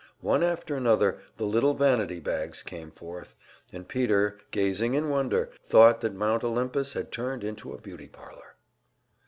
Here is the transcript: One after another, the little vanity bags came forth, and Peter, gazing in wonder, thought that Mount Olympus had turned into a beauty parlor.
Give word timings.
One 0.21 0.41
after 0.41 0.75
another, 0.75 1.19
the 1.37 1.45
little 1.45 1.75
vanity 1.75 2.19
bags 2.19 2.63
came 2.63 2.89
forth, 2.89 3.35
and 3.71 3.87
Peter, 3.87 4.39
gazing 4.49 4.95
in 4.95 5.11
wonder, 5.11 5.51
thought 5.63 6.01
that 6.01 6.15
Mount 6.15 6.43
Olympus 6.43 6.93
had 6.93 7.11
turned 7.11 7.43
into 7.43 7.71
a 7.71 7.77
beauty 7.81 8.07
parlor. 8.07 8.55